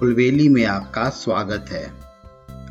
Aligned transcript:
कुलवेली 0.00 0.48
में 0.48 0.64
आपका 0.66 1.08
स्वागत 1.08 1.66
है। 1.70 1.92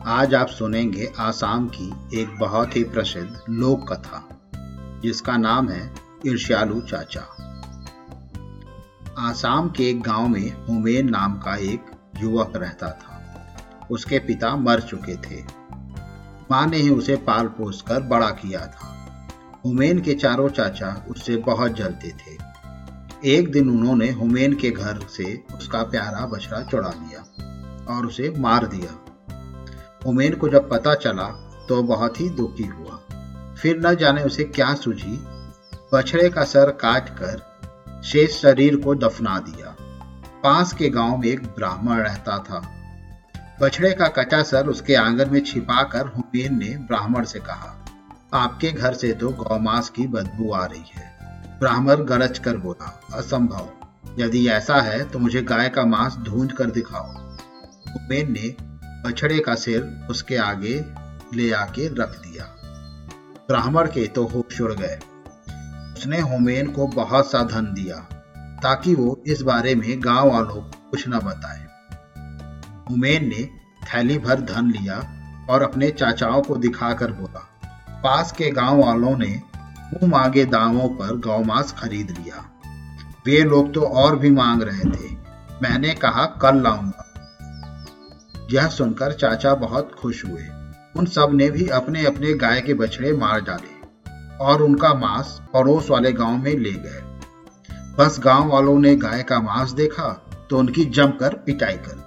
आज 0.05 0.35
आप 0.35 0.47
सुनेंगे 0.47 1.13
आसाम 1.19 1.67
की 1.67 2.19
एक 2.21 2.39
बहुत 2.39 2.75
ही 2.75 2.83
प्रसिद्ध 2.83 3.43
लोक 3.49 3.93
कथा, 3.93 4.29
जिसका 5.03 5.37
नाम 5.37 5.69
है 5.69 5.95
ईर्ष्यालु 6.27 6.81
चाचा। 6.81 7.21
आसाम 9.17 9.69
के 9.69 9.89
एक 9.89 10.01
गाँव 10.01 10.27
में 10.27 10.65
हुमेन 10.65 11.09
नाम 11.09 11.37
का 11.37 11.55
एक 11.55 11.85
युवक 12.21 12.53
रहता 12.55 12.89
था। 12.91 13.37
उसके 13.91 14.19
पिता 14.19 14.55
मर 14.55 14.79
चुके 14.79 15.15
थे। 15.15 15.43
माँ 16.51 16.67
ने 16.67 16.77
ही 16.77 16.89
उसे 16.89 17.15
पाल 17.15 17.47
पोस 17.47 17.81
कर 17.81 18.01
बड़ा 18.01 18.29
किया 18.29 18.67
था। 18.67 19.27
हुमेन 19.65 20.01
के 20.01 20.13
चारों 20.13 20.49
चाचा 20.49 21.05
उससे 21.09 21.37
बहुत 21.37 21.71
जलते 21.71 22.09
थे। 22.09 22.54
एक 23.25 23.51
दिन 23.51 23.69
उन्होंने 23.69 24.09
हुमेन 24.11 24.53
के 24.53 24.69
घर 24.69 24.99
से 25.09 25.23
उसका 25.57 25.81
प्यारा 25.83 26.25
बछड़ा 26.25 26.61
चुरा 26.61 26.89
लिया 26.89 27.95
और 27.95 28.05
उसे 28.05 28.29
मार 28.37 28.65
दिया। 28.67 28.91
हुमेन 30.05 30.33
को 30.33 30.49
जब 30.49 30.69
पता 30.69 30.93
चला 30.95 31.27
तो 31.69 31.81
बहुत 31.83 32.19
ही 32.21 32.29
दुखी 32.29 32.65
हुआ। 32.65 32.99
फिर 33.61 33.79
न 33.79 33.95
जाने 33.95 34.23
उसे 34.23 34.43
क्या 34.43 34.73
सूझी। 34.73 35.17
बछड़े 35.93 36.29
का 36.29 36.43
सर 36.43 36.71
काट 36.81 37.09
कर 37.21 38.01
शेष 38.03 38.39
शरीर 38.41 38.75
को 38.75 38.95
दफना 38.95 39.37
दिया। 39.39 39.75
पास 40.43 40.73
के 40.73 40.89
गाँव 40.89 41.17
में 41.17 41.27
एक 41.27 41.43
ब्राह्मण 41.47 41.97
रहता 41.97 42.37
था। 42.39 42.61
बछड़े 43.61 43.91
का 43.91 44.07
कटा 44.13 44.43
सर 44.43 44.67
उसके 44.67 44.95
आँगन 44.95 45.33
में 45.33 45.39
छिपाकर 45.41 46.07
हुमेन 46.07 46.59
ने 46.59 46.75
ब्राह्मण 46.87 47.25
से 47.25 47.39
कहा, 47.39 47.75
आपके 48.33 48.71
घर 48.71 48.93
से 48.93 49.11
तो 49.13 49.29
गौमास 49.33 49.89
की 49.89 50.07
बदबू 50.07 50.51
आ 50.53 50.65
रही 50.65 50.83
है। 50.95 51.14
ब्राह्मण 51.59 52.03
गरज 52.03 52.39
कर 52.39 52.57
बोला, 52.57 53.01
असंभव। 53.13 53.69
यदि 54.19 54.47
ऐसा 54.49 54.81
है 54.81 55.03
तो 55.03 55.19
मुझे 55.19 55.41
गाय 55.41 55.69
का 55.69 55.85
मांस 55.85 56.17
ढूंढ 56.17 56.51
कर 56.51 56.71
दिखाओ। 56.71 57.09
उमेन 57.95 58.31
ने 58.31 58.55
बछड़े 59.05 59.39
का 59.39 59.55
सिर 59.55 60.07
उसके 60.09 60.37
आगे 60.37 60.73
ले 61.33 61.51
आके 61.51 61.87
रख 61.95 62.19
दिया। 62.19 62.45
ब्राह्मण 63.47 63.87
के 63.87 64.05
तो 64.07 64.25
होश 64.25 64.61
उड़ 64.61 64.73
गए। 64.73 64.99
उसने 65.97 66.19
होमेन 66.21 66.71
को 66.71 66.87
बहुत 66.87 67.31
सा 67.31 67.43
धन 67.43 67.73
दिया, 67.73 67.95
ताकि 68.63 68.95
वो 68.95 69.23
इस 69.27 69.41
बारे 69.41 69.75
में 69.75 69.99
गाँव 69.99 70.31
वालों 70.31 70.55
को 70.55 70.89
कुछ 70.91 71.07
न 71.07 71.19
बताए। 71.19 71.65
हुमेन 72.89 73.27
ने 73.29 73.43
थैली 73.85 74.17
भर 74.17 74.41
धन 74.43 74.71
लिया 74.71 74.97
और 75.49 75.63
अपने 75.63 75.89
चाचाओं 75.91 76.41
को 76.41 76.55
दिखाकर 76.55 77.11
बोला, 77.11 77.47
पास 78.03 78.31
के 78.31 78.49
गाँव 78.51 78.83
वालों 78.83 79.17
ने 79.17 79.41
मुँह 79.95 80.11
मांगे 80.11 80.45
दामों 80.45 80.87
पर 80.89 81.17
गौ 81.17 81.43
मांस 81.43 81.71
खरीद 81.71 82.11
लिया। 82.11 82.43
वे 83.25 83.43
लोग 83.43 83.73
तो 83.73 83.81
और 83.81 84.15
भी 84.15 84.29
मांग 84.31 84.61
रहे 84.61 84.89
थे। 84.91 85.13
मैंने 85.61 85.93
कहा, 85.93 86.25
कल 86.41 86.61
लाऊँगा। 86.63 87.01
यह 88.51 88.67
सुनकर 88.67 89.13
चाचा 89.13 89.53
बहुत 89.55 89.95
खुश 89.99 90.25
हुए। 90.25 90.43
उन 90.95 91.05
सबने 91.05 91.49
भी 91.49 91.67
अपने 91.67 92.05
अपने 92.05 92.33
गाय 92.33 92.61
के 92.61 92.73
बछड़े 92.73 93.13
मार 93.13 93.41
डाले 93.41 93.73
और 94.45 94.61
उनका 94.61 94.93
मांस 94.93 95.39
पड़ोस 95.53 95.89
वाले 95.89 96.11
गाँव 96.11 96.37
में 96.37 96.55
ले 96.57 96.71
गए। 96.71 97.01
बस 97.97 98.19
गाँव 98.19 98.51
वालों 98.51 98.79
ने 98.79 98.95
गाय 98.95 99.23
का 99.23 99.39
मांस 99.39 99.71
देखा 99.71 100.09
तो 100.49 100.57
उनकी 100.57 100.85
जमकर 100.85 101.33
पिटाई 101.35 101.77
कर 101.77 102.03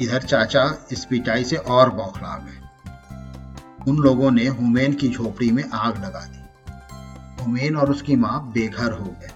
इधर 0.00 0.22
चाचा 0.22 0.64
इस 0.92 1.04
पिटाई 1.04 1.44
से 1.44 1.56
और 1.56 1.90
बौखला 1.90 2.36
गए। 2.38 3.90
उन 3.90 3.96
लोगों 3.96 4.30
ने 4.30 4.46
हुमेन 4.46 4.92
की 4.92 5.08
झोपड़ी 5.08 5.50
में 5.50 5.64
आग 5.74 6.04
लगा 6.04 6.20
दी। 6.20 6.37
हुमेन 7.40 7.76
और 7.76 7.90
उसकी 7.90 8.16
माँ 8.16 8.50
बेघर 8.54 8.92
हो 8.92 9.04
गए। 9.04 9.30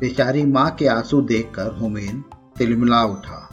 बेचारी 0.00 0.44
माँ 0.46 0.70
के 0.70 0.86
आँसू 0.86 1.20
देखकर 1.20 1.72
हुमेन 1.72 2.24
तिलमिला 2.58 3.04
उठा। 3.04 3.48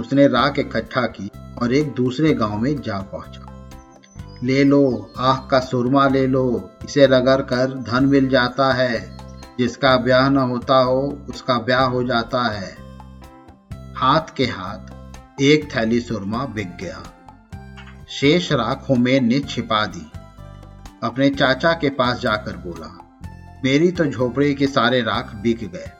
उसने 0.00 0.28
राख 0.28 0.58
इकट्ठा 0.58 1.00
की 1.00 1.30
और 1.62 1.74
एक 1.74 1.94
दूसरे 1.94 2.34
गाँव 2.34 2.58
में 2.58 2.82
जा 2.82 2.98
पहुँचा। 2.98 3.70
ले 4.42 4.64
लो 4.64 5.12
आह 5.18 5.36
का 5.36 5.60
सुरमा 5.60 6.08
ले 6.08 6.26
लो, 6.26 6.70
इसे 6.84 7.06
रगड़ 7.06 7.42
कर 7.42 7.66
धन 7.66 8.06
मिल 8.06 8.28
जाता 8.28 8.72
है। 8.72 9.18
जिसका 9.58 9.96
ब्याह 9.96 10.28
न 10.28 10.36
होता 10.36 10.76
हो, 10.76 11.18
उसका 11.30 11.58
ब्याह 11.58 11.84
हो 11.84 12.04
जाता 12.04 12.42
है। 12.42 12.76
हाथ 13.96 14.34
के 14.36 14.44
हाथ 14.44 14.94
एक 15.40 15.76
थैली 15.76 16.00
सुरमा 16.00 16.44
बिक 16.44 16.76
गया। 16.76 17.02
शेष 18.08 18.52
राख 18.52 18.86
हुमेन 18.88 19.24
ने 19.24 19.40
छिपा 19.40 19.86
दी। 19.86 20.10
अपने 21.02 21.28
चाचा 21.30 21.72
के 21.72 21.90
पास 21.90 22.20
जाकर 22.20 22.56
बोला, 22.56 22.88
मेरी 23.64 23.90
तो 23.90 24.04
झोपड़ी 24.04 24.54
के 24.54 24.66
सारे 24.66 25.00
राख 25.00 25.34
बिक 25.34 25.64
गए। 25.64 25.90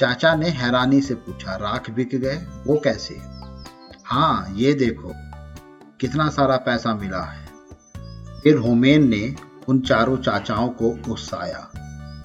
चाचा 0.00 0.34
ने 0.34 0.48
हैरानी 0.50 1.00
से 1.00 1.14
पूछा, 1.14 1.56
राख 1.56 1.90
बिक 1.90 2.14
गए? 2.14 2.36
वो 2.66 2.80
कैसे? 2.84 3.16
हाँ 4.04 4.54
ये 4.56 4.72
देखो, 4.74 5.12
कितना 6.00 6.28
सारा 6.28 6.56
पैसा 6.56 6.94
मिला 6.94 7.22
है। 7.22 7.44
फिर 8.42 8.56
होमेन 8.56 9.08
ने 9.08 9.34
उन 9.68 9.80
चारों 9.80 10.16
चाचाओं 10.16 10.68
को 10.70 10.90
उकसाया 11.10 11.68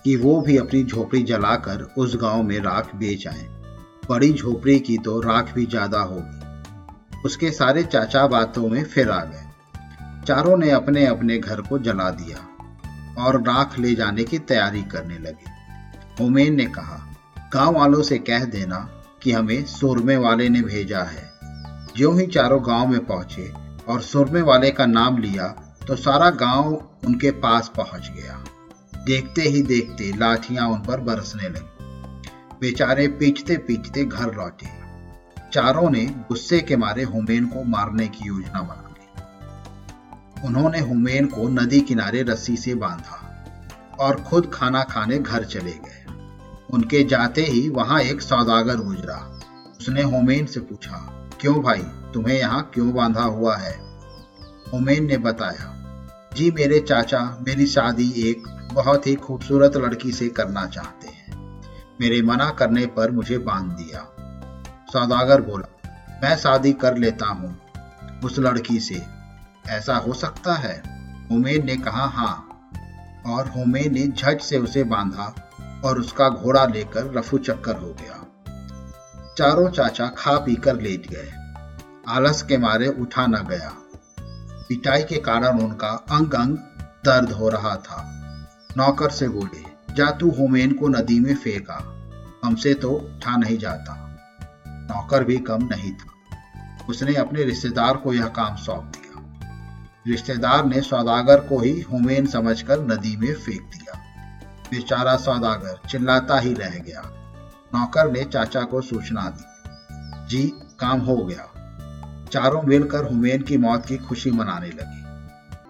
कि 0.04 0.16
वो 0.16 0.40
भी 0.42 0.58
अपनी 0.58 0.84
झोपड़ी 0.84 1.24
जलाकर 1.24 1.82
उस 1.98 2.16
गाँव 2.16 2.44
में 2.44 2.60
राख 2.60 2.96
बेच 2.96 3.28
आए। 3.28 3.48
बड़ी 4.10 4.34
झोपड़ी 4.34 4.80
की 4.80 4.98
तो 4.98 5.20
राख 5.22 5.54
भी 5.54 5.66
ज़्यादा 5.66 6.00
होगी। 6.02 7.22
उसके 7.26 7.52
सारे 7.52 7.84
चाचा 7.84 8.28
बातों 8.28 8.68
में 8.70 8.84
फिर 8.84 9.10
आ 9.10 9.24
गए। 9.24 9.50
चारों 10.28 10.58
ने 10.58 10.70
अपने 10.70 11.06
अपने 11.06 11.38
घर 11.38 11.62
को 11.62 11.78
जला 11.80 12.10
दिया 12.12 13.24
और 13.24 13.42
राख 13.42 13.78
ले 13.80 13.94
जाने 13.96 14.24
की 14.24 14.40
तैयारी 14.40 14.82
करने 14.84 15.18
लगे। 15.18 15.50
होमेन 16.20 16.56
ने 16.56 16.66
कहा, 16.66 16.98
गाँव 17.54 17.76
वालों 17.76 18.02
से 18.02 18.18
कह 18.20 18.46
देना 18.46 18.78
कि 19.24 19.32
हमें 19.32 19.64
सुरमे 19.66 20.16
वाले 20.18 20.50
ने 20.50 20.62
भेजा 20.62 21.02
है। 21.04 21.30
जो 21.98 22.12
ही 22.12 22.28
चारों 22.28 22.62
गाँव 22.66 22.88
में 22.88 23.06
पहुँचे 23.06 23.52
और 23.88 24.02
सुरमे 24.02 24.42
वाले 24.42 24.72
का 24.72 24.86
नाम 24.86 25.18
लिया 25.18 25.48
तो 25.88 25.96
सारा 25.96 26.30
गाँव 26.30 26.74
उनके 27.06 27.32
पास 27.32 27.72
पहुँच 27.78 28.12
गया। 28.12 28.44
देखते 29.06 29.42
ही 29.42 29.62
देखते 29.62 30.12
लाठियाँ 30.18 30.68
उन 30.70 30.80
पर 30.80 31.00
बरसने 31.00 31.50
लगी। 31.50 32.30
बेचारे 32.62 33.08
पीछते 33.08 33.58
पीछते 33.58 34.06
घर 34.06 34.36
लौटे। 34.36 34.68
चारों 35.54 35.90
ने 35.90 36.06
गुस्से 36.28 36.60
के 36.60 36.76
मारे 36.76 37.04
हुमेन 37.04 37.46
को 37.46 37.64
मारने 37.64 38.08
की 38.08 38.28
योजना 38.28 38.62
बना 38.62 38.91
उन्होंने 40.46 40.80
हुमेन 40.80 41.26
को 41.26 41.48
नदी 41.50 41.80
किनारे 41.82 42.22
रस्सी 42.24 42.56
से 42.58 42.76
बांधा 42.76 43.18
और 44.00 44.22
खुद 44.22 44.50
खाना 44.54 44.84
खाने 44.84 45.18
घर 45.18 45.44
चले 45.44 45.72
गए। 45.72 46.06
उनके 46.74 47.04
जाते 47.04 47.42
ही 47.42 47.68
वहाँ 47.70 48.00
एक 48.02 48.22
सौदागर 48.22 48.78
गुजरा। 48.78 49.18
उसने 49.80 50.02
हुमेन 50.02 50.46
से 50.46 50.60
पूछा, 50.60 50.98
क्यों 51.42 51.62
भाई, 51.64 51.84
तुम्हें 52.14 52.38
यहाँ 52.40 52.70
क्यों 52.74 52.94
बांधा 52.94 53.24
हुआ 53.24 53.56
है? 53.58 53.76
हुमेन 54.74 55.06
ने 55.06 55.18
बताया, 55.18 55.78
जी 56.36 56.52
मेरे 56.52 56.80
चाचा, 56.80 57.20
मेरी 57.42 57.68
शादी 57.68 58.10
एक 58.18 58.48
बहुत 58.74 59.08
ही 59.08 59.16
खूबसूरत 59.16 59.78
लड़की 59.78 60.12
से 60.12 60.28
करना 60.30 60.66
चाहते 60.66 61.08
हैं। 61.08 61.62
मेरे 62.02 62.22
मना 62.22 62.50
करने 62.50 62.86
पर 62.86 63.12
मुझे 63.12 63.38
बाँध 63.38 63.72
दिया। 63.72 64.08
सौदागर 64.94 65.42
बोला, 65.42 65.68
मैं 66.24 66.36
शादी 66.38 66.74
कर 66.74 66.98
लेता 66.98 67.26
हूँ 67.26 67.58
उस 68.24 68.40
लड़की 68.40 68.80
से। 68.80 69.21
ऐसा 69.68 69.96
हो 69.96 70.14
सकता 70.14 70.54
है। 70.54 70.84
हुमेन 71.32 71.66
ने 71.66 71.78
कहा 71.78 72.06
हाँ। 72.06 72.48
और 73.26 73.48
हुमेन 73.48 73.94
ने 73.94 74.08
झट 74.08 74.42
से 74.42 74.58
उसे 74.58 74.84
बांधा 74.84 75.52
और 75.86 76.00
उसका 76.00 76.30
घोड़ा 76.30 76.66
लेकर 76.66 77.14
रफू 77.14 77.38
चक्कर 77.38 77.76
हो 77.76 77.88
गया। 77.88 78.28
चारों 79.38 79.70
चाचा 79.70 80.08
खा 80.08 80.38
पीकर 80.38 80.82
लेट 80.82 81.08
गए। 81.10 81.32
आलस 82.08 82.42
के 82.42 82.58
मारे 82.58 82.88
उठा 82.88 83.28
न 83.28 83.48
गया। 83.50 83.74
पिटाई 84.70 85.04
के 85.04 85.18
कारण 85.18 85.60
उनका 85.60 85.88
अंग 85.88 86.34
अंग 86.34 86.58
दर्द 87.06 87.32
हो 87.32 87.50
रहा 87.50 87.76
था। 87.76 88.08
नौकर 88.78 89.10
से 89.10 89.28
बोले, 89.28 89.94
जा 89.94 90.12
तू 90.12 90.32
हुमेन 90.32 90.74
को 90.74 90.88
नदी 90.88 91.20
में 91.20 91.36
फेंका 91.36 91.98
हमसे 92.44 92.74
तो 92.74 92.92
उठा 92.92 93.38
नहीं 93.38 93.58
जाता। 93.58 94.08
नौकर 94.68 95.24
भी 95.24 95.38
कम 95.38 95.64
नहीं 95.64 95.94
था। 95.94 96.12
उसने 96.90 97.16
अपने 97.16 97.44
रिश्तेदार 97.44 97.98
को 97.98 98.14
यह 98.14 98.26
काम 98.26 98.56
सौंप 98.56 98.84
दिया। 98.84 99.01
रिश्तेदार 100.08 100.66
ने 100.66 100.82
सौदागर 100.82 101.40
को 101.40 101.60
ही 101.60 101.82
हुमेन 101.82 102.26
समझकर 102.26 102.80
नदी 102.80 103.18
में 103.18 103.34
फेंक 103.34 103.62
दिया। 103.62 104.00
बेचारा 104.72 105.18
सौदागर 105.18 105.88
चिल्लाता 105.88 106.40
ही 106.40 106.54
रह 106.54 106.70
गया। 106.70 107.02
नौकर 107.76 108.12
ने 108.12 108.24
चाचा 108.24 108.62
को 108.62 108.82
सूचना 108.82 109.22
दी। 109.22 109.46
जी, 110.28 110.48
काम 110.80 111.00
हो 111.00 111.18
गया। 111.18 111.48
चारों 112.32 112.62
मिलकर 112.62 113.04
हुमेन 113.04 113.42
की 113.42 113.58
मौत 113.58 113.86
की 113.86 113.98
खुशी 113.98 114.32
मनाने 114.32 114.68
लगे। 114.68 115.02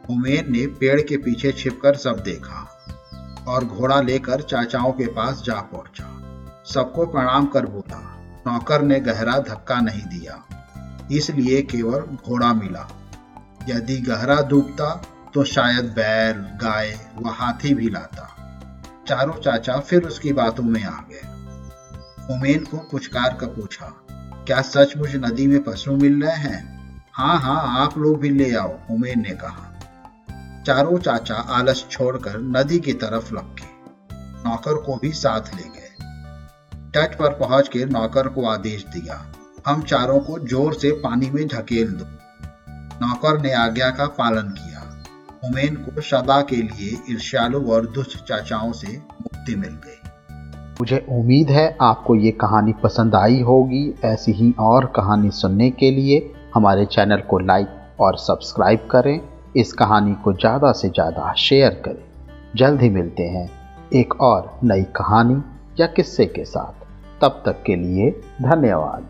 हुमेन 0.09 0.51
ने 0.51 0.67
पेड़ 0.67 1.01
के 1.01 1.17
पीछे 1.17 1.51
छिपकर 1.51 1.95
सब 1.95 2.19
देखा 2.19 2.85
और 3.47 3.65
घोड़ा 3.65 4.01
लेकर 4.01 4.41
चाचाओं 4.41 4.91
के 4.91 5.07
पास 5.07 5.43
जा 5.45 5.61
पहुँचा। 5.61 6.17
सबको 6.73 7.05
प्रणाम 7.05 7.45
कर 7.45 7.65
बोला। 7.65 8.17
नौकर 8.47 8.81
ने 8.81 8.99
गहरा 8.99 9.39
धक्का 9.39 9.81
नहीं 9.81 10.03
दिया। 10.03 10.45
इसलिए 11.11 11.61
केवल 11.61 11.99
घोड़ा 11.99 12.53
मिला। 12.53 13.00
यदि 13.69 13.97
गहरा 14.01 14.41
डूबता 14.41 14.89
तो 15.33 15.43
शायद 15.45 15.85
बैल 15.95 16.39
गाय 16.61 16.93
व 17.17 17.29
हाथी 17.31 17.73
भी 17.73 17.89
लाता। 17.89 18.27
चारों 19.07 19.33
चाचा 19.35 19.77
फिर 19.79 20.03
उसकी 20.03 20.33
बातों 20.33 20.63
में 20.63 20.83
आ 20.83 20.99
गए। 21.11 22.35
उमेन 22.35 22.65
को 22.65 22.77
पुचकार 22.91 23.33
कर 23.33 23.47
पूछा, 23.47 23.85
क्या 24.47 24.61
सचमुच 24.63 25.15
नदी 25.17 25.47
में 25.47 25.63
पशु 25.63 25.95
मिल 25.95 26.21
रहे 26.23 26.35
हैं? 26.37 26.61
हाँ 27.13 27.39
हाँ 27.39 27.61
आप 27.79 27.97
लोग 27.97 28.19
भी 28.19 28.29
ले 28.29 28.53
आओ 28.55 28.77
उमेर 28.91 29.15
ने 29.17 29.35
कहा। 29.35 29.67
चारों 30.67 30.97
चाचा 30.99 31.35
आलस 31.51 31.85
छोड़कर 31.91 32.39
नदी 32.49 32.79
की 32.79 32.93
तरफ़ 32.95 33.33
लपके। 33.33 33.69
नौकर 34.45 34.81
को 34.83 34.95
भी 34.95 35.11
साथ 35.13 35.55
ले 35.55 35.63
गए। 35.65 35.89
तट 36.93 37.17
पर 37.19 37.33
पहुंचकर 37.39 37.89
नौकर 37.89 38.27
को 38.27 38.45
आदेश 38.47 38.85
दिया, 38.87 39.21
हम 39.67 39.81
चारों 39.83 40.19
को 40.19 40.39
ज़ोर 40.39 40.73
से 40.73 40.91
पानी 41.01 41.29
में 41.29 41.47
ढकेल 41.47 41.91
दो। 41.91 42.05
नौकर 43.01 43.41
ने 43.41 43.51
आज्ञा 43.53 43.89
का 43.89 44.05
पालन 44.17 44.49
किया। 44.51 44.79
हुमैन 45.43 45.75
को 45.75 46.01
सदा 46.01 46.41
के 46.41 46.55
लिए 46.55 46.97
ईर्ष्यालु 47.09 47.61
और 47.71 47.85
दुष्ट 47.85 48.17
चाचाओं 48.25 48.71
से 48.71 48.87
मुक्ति 48.97 49.55
मिल 49.55 49.77
गई। 49.85 49.97
मुझे 50.81 51.05
उम्मीद 51.09 51.49
है 51.49 51.65
आपको 51.81 52.15
ये 52.15 52.31
कहानी 52.41 52.73
पसंद 52.83 53.15
आई 53.15 53.41
होगी। 53.41 53.83
ऐसी 54.05 54.31
ही 54.31 54.53
और 54.59 54.85
कहानी 54.95 55.31
सुनने 55.31 55.69
के 55.71 55.91
लिए 55.91 56.19
हमारे 56.55 56.85
चैनल 56.85 57.21
को 57.29 57.39
लाइक 57.39 57.99
और 57.99 58.17
सब्सक्राइब 58.17 58.87
करें। 58.91 59.19
इस 59.57 59.73
कहानी 59.73 60.13
को 60.13 60.33
ज़्यादा 60.33 60.71
से 60.71 60.89
ज़्यादा 60.89 61.33
शेयर 61.37 61.81
करें। 61.85 62.03
जल्द 62.55 62.81
ही 62.81 62.89
मिलते 62.89 63.23
हैं 63.23 63.49
एक 63.93 64.13
और 64.21 64.59
नई 64.63 64.83
कहानी 64.95 65.41
या 65.79 65.87
किस्से 65.87 66.25
के 66.27 66.45
साथ। 66.45 66.85
तब 67.21 67.41
तक 67.45 67.63
के 67.65 67.75
लिए 67.75 68.09
धन्यवाद। 68.41 69.09